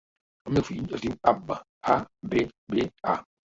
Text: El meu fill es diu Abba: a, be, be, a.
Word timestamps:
El 0.47 0.55
meu 0.55 0.63
fill 0.69 0.95
es 0.99 1.03
diu 1.03 1.13
Abba: 1.33 1.59
a, 1.97 2.01
be, 2.35 2.45
be, 2.75 2.91
a. 3.15 3.19